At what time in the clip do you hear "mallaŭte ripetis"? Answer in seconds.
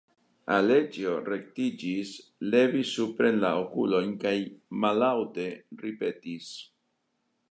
4.85-6.49